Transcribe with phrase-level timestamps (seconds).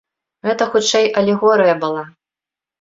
[0.47, 2.03] Гэта хутчэй алегорыя была.